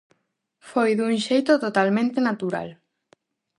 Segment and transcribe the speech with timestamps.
[0.69, 2.69] Foi dun xeito totalmente natural.